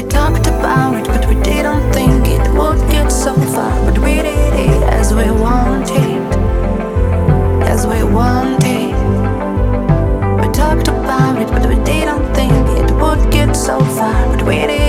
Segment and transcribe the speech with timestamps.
[0.00, 3.84] We talked about it, but we didn't think it would get so far.
[3.84, 6.22] But we did it as we wanted,
[7.64, 8.94] as we wanted.
[10.40, 14.34] We talked about it, but we didn't think it would get so far.
[14.34, 14.79] But we did.